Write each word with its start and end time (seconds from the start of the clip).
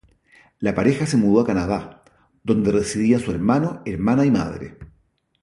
La 0.57 0.73
pareja 0.73 1.05
se 1.05 1.15
mudó 1.15 1.41
a 1.41 1.45
Canadá, 1.45 2.01
donde 2.43 2.71
residían 2.71 3.19
su 3.19 3.29
hermano, 3.29 3.83
hermana 3.85 4.25
y 4.25 4.31
madre. 4.31 4.77